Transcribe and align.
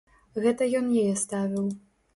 Гэта 0.45 0.69
ён 0.81 0.89
яе 1.03 1.13
ставіў. 1.27 1.73